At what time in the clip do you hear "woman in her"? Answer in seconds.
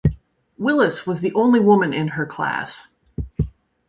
1.59-2.25